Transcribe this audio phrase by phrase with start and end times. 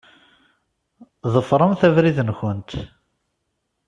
[1.33, 2.71] Ḍefṛemt abrid-nkent.